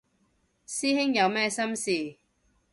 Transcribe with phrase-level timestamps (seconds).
[0.65, 2.17] 師兄有咩心事